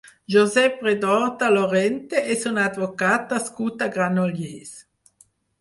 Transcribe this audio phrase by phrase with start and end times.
[0.35, 4.77] Josep Redorta Lorente és un advocat nascut a Granollers.